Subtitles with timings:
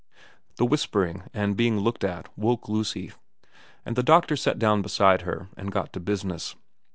[0.57, 3.11] 'The whispering and being looked at woke Lucy,
[3.85, 6.55] and the doctor sat down beside her and got to business.